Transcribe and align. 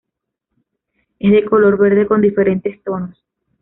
Es 1.19 1.31
de 1.31 1.45
color 1.45 1.77
verde 1.77 2.07
con 2.07 2.21
diferentes 2.21 2.81
tonos. 2.83 3.23